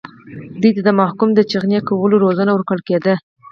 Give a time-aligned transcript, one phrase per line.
[0.61, 3.13] دوی ته د محکوم د چخڼي کولو روزنه ورکول کېده.